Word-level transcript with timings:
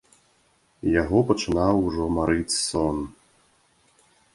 Яго 1.01 1.21
пачынаў 1.33 1.75
ужо 1.91 2.03
марыць 2.17 2.59
сон. 2.67 2.97